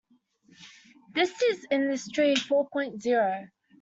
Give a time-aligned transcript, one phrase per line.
[1.13, 3.47] This is industry four point zero.